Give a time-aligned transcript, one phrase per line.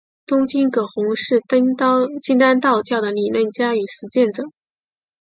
[0.25, 1.39] 东晋葛洪是
[2.23, 4.45] 金丹道教的理论家与实践者。